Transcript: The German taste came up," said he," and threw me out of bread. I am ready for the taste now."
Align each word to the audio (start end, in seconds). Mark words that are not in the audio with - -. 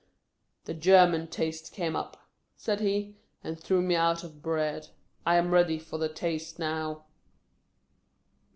The 0.65 0.73
German 0.73 1.27
taste 1.27 1.73
came 1.73 1.95
up," 1.95 2.25
said 2.55 2.79
he," 2.79 3.17
and 3.43 3.59
threw 3.59 3.83
me 3.83 3.93
out 3.95 4.23
of 4.23 4.41
bread. 4.41 4.87
I 5.27 5.35
am 5.35 5.51
ready 5.51 5.77
for 5.77 5.99
the 5.99 6.09
taste 6.09 6.57
now." 6.57 7.05